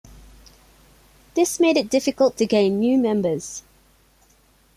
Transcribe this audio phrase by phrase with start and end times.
[1.35, 3.61] This made it difficult to gain new members.